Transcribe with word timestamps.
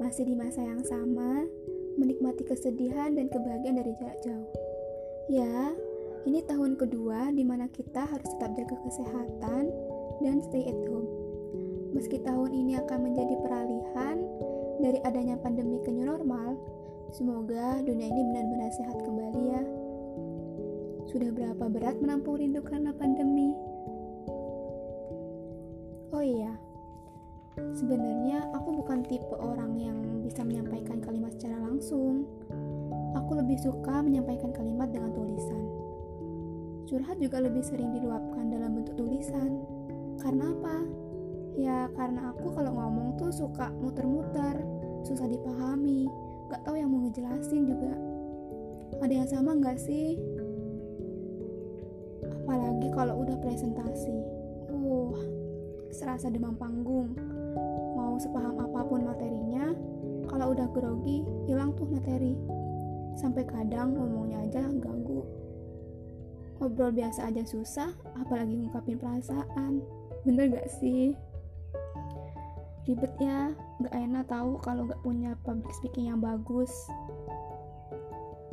Masih 0.00 0.26
di 0.26 0.34
masa 0.34 0.64
yang 0.64 0.82
sama, 0.82 1.46
menikmati 1.94 2.42
kesedihan 2.42 3.14
dan 3.14 3.30
kebahagiaan 3.30 3.78
dari 3.78 3.92
jarak 4.00 4.18
jauh. 4.24 4.50
Ya, 5.30 5.70
ini 6.26 6.42
tahun 6.48 6.74
kedua 6.80 7.30
di 7.30 7.46
mana 7.46 7.70
kita 7.70 8.08
harus 8.08 8.26
tetap 8.34 8.50
jaga 8.58 8.76
kesehatan 8.82 9.70
dan 10.24 10.36
stay 10.48 10.66
at 10.66 10.80
home. 10.90 11.06
Meski 11.94 12.18
tahun 12.24 12.50
ini 12.50 12.80
akan 12.80 12.98
menjadi 13.12 13.34
peralihan 13.44 14.16
dari 14.80 14.98
adanya 15.04 15.36
pandemi 15.38 15.78
ke 15.84 15.92
new 15.92 16.08
normal, 16.08 16.56
semoga 17.12 17.78
dunia 17.84 18.08
ini 18.08 18.22
benar-benar 18.32 18.70
sehat 18.74 18.96
kembali 19.04 19.42
ya. 19.52 19.62
Sudah 21.12 21.30
berapa 21.30 21.64
berat 21.68 22.00
menampung 22.00 22.40
rindu 22.40 22.64
karena 22.64 22.96
pandemi? 22.96 23.52
Sebenarnya 27.80 28.44
aku 28.52 28.76
bukan 28.76 29.00
tipe 29.08 29.32
orang 29.40 29.80
yang 29.80 29.96
bisa 30.20 30.44
menyampaikan 30.44 31.00
kalimat 31.00 31.32
secara 31.32 31.56
langsung. 31.64 32.28
Aku 33.16 33.32
lebih 33.40 33.56
suka 33.56 34.04
menyampaikan 34.04 34.52
kalimat 34.52 34.92
dengan 34.92 35.16
tulisan. 35.16 35.64
Curhat 36.84 37.16
juga 37.16 37.40
lebih 37.40 37.64
sering 37.64 37.88
diluapkan 37.96 38.52
dalam 38.52 38.76
bentuk 38.76 39.00
tulisan. 39.00 39.64
Karena 40.20 40.52
apa? 40.52 40.76
Ya 41.56 41.88
karena 41.96 42.36
aku 42.36 42.52
kalau 42.52 42.76
ngomong 42.76 43.16
tuh 43.16 43.32
suka 43.32 43.72
muter-muter, 43.80 44.60
susah 45.08 45.24
dipahami, 45.24 46.04
gak 46.52 46.60
tahu 46.68 46.76
yang 46.76 46.92
mau 46.92 47.08
ngejelasin 47.08 47.64
juga. 47.64 47.96
Ada 49.00 49.24
yang 49.24 49.28
sama 49.30 49.56
gak 49.56 49.80
sih? 49.80 50.20
Apalagi 52.44 52.92
kalau 52.92 53.24
udah 53.24 53.40
presentasi. 53.40 54.18
Uh, 54.68 55.16
serasa 55.90 56.30
demam 56.30 56.54
panggung. 56.54 57.29
Sepaham 58.20 58.60
apa 58.60 58.84
pun 58.84 59.08
materinya, 59.08 59.72
kalau 60.28 60.52
udah 60.52 60.68
grogi, 60.76 61.24
hilang 61.48 61.72
tuh 61.72 61.88
materi. 61.88 62.36
Sampai 63.16 63.48
kadang 63.48 63.96
ngomongnya 63.96 64.44
aja 64.44 64.68
ganggu. 64.68 65.24
Ngobrol 66.60 66.92
biasa 66.92 67.32
aja 67.32 67.40
susah, 67.48 67.88
apalagi 68.20 68.60
ngungkapin 68.60 69.00
perasaan. 69.00 69.80
Bener 70.28 70.52
gak 70.52 70.68
sih? 70.68 71.16
Ribet 72.84 73.16
ya, 73.16 73.56
gak 73.80 73.96
enak 73.96 74.28
tahu 74.28 74.60
kalau 74.60 74.84
gak 74.84 75.00
punya 75.00 75.32
public 75.40 75.72
speaking 75.80 76.12
yang 76.12 76.20
bagus. 76.20 76.72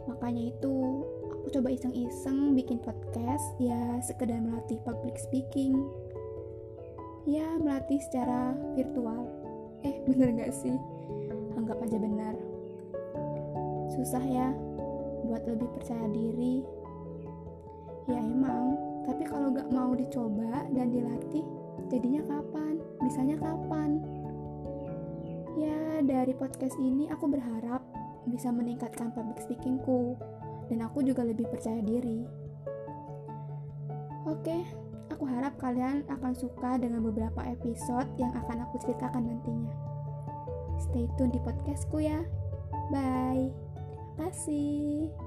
Makanya 0.07 0.55
itu, 0.55 1.03
aku 1.27 1.59
coba 1.59 1.75
iseng-iseng 1.75 2.55
bikin 2.55 2.79
podcast, 2.79 3.43
ya 3.59 3.99
sekedar 3.99 4.39
melatih 4.39 4.79
public 4.87 5.19
speaking. 5.19 5.83
Ya, 7.27 7.59
melatih 7.59 7.99
secara 8.07 8.55
virtual. 8.71 9.46
Eh, 9.87 10.03
bener 10.03 10.35
gak 10.35 10.51
sih? 10.51 10.75
Anggap 11.55 11.79
aja 11.79 11.95
benar. 11.95 12.35
Susah 13.95 14.19
ya, 14.19 14.51
buat 15.23 15.47
lebih 15.47 15.71
percaya 15.79 16.11
diri. 16.11 16.59
Ya 18.11 18.19
emang, 18.19 18.75
tapi 19.07 19.23
kalau 19.23 19.55
gak 19.55 19.71
mau 19.71 19.95
dicoba 19.95 20.67
dan 20.75 20.91
dilatih, 20.91 21.47
jadinya 21.87 22.19
kapan? 22.27 22.83
Bisanya 22.99 23.39
kapan? 23.39 24.03
Ya, 25.55 26.03
dari 26.03 26.35
podcast 26.35 26.75
ini 26.83 27.07
aku 27.07 27.31
berharap 27.31 27.79
bisa 28.27 28.51
meningkatkan 28.51 29.15
public 29.15 29.39
speakingku 29.39 30.19
dan 30.67 30.83
aku 30.83 30.99
juga 30.99 31.23
lebih 31.23 31.47
percaya 31.47 31.79
diri. 31.79 32.27
Oke, 34.27 34.67
aku 35.11 35.23
harap 35.27 35.55
kalian 35.59 36.03
akan 36.07 36.33
suka 36.35 36.77
dengan 36.79 37.03
beberapa 37.03 37.43
episode 37.45 38.07
yang 38.19 38.31
akan 38.35 38.63
aku 38.67 38.75
ceritakan 38.83 39.27
nantinya. 39.27 39.73
Stay 40.77 41.09
tune 41.17 41.33
di 41.33 41.41
podcastku 41.41 41.99
ya. 41.99 42.21
Bye. 42.93 43.49
Terima 44.17 44.33
kasih. 44.33 45.26